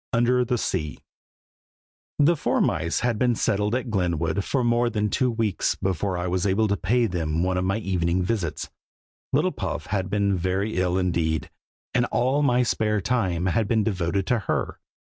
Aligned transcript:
UNDER 0.13 0.43
THE 0.43 0.57
SEA. 0.57 0.97
THE 2.17 2.35
four 2.35 2.59
mice 2.59 3.01
had 3.01 3.19
been 3.19 3.35
settled 3.35 3.75
at 3.75 3.91
Glenwood 3.91 4.43
for 4.43 4.63
more 4.63 4.89
than 4.89 5.09
two 5.11 5.29
weeks 5.29 5.75
before 5.75 6.17
I 6.17 6.25
was 6.25 6.47
able 6.47 6.67
to 6.69 6.75
pay 6.75 7.05
them 7.05 7.43
one 7.43 7.55
of 7.55 7.65
my 7.65 7.77
evening 7.77 8.23
visits. 8.23 8.71
Little 9.31 9.51
Puff 9.51 9.85
had 9.85 10.09
been 10.09 10.35
very 10.35 10.77
ill 10.77 10.97
indeed, 10.97 11.51
and 11.93 12.05
all 12.05 12.41
my 12.41 12.63
spare 12.63 12.99
time 12.99 13.45
had 13.45 13.67
been 13.67 13.83
devoted 13.83 14.25
to 14.25 14.39
her. 14.49 14.79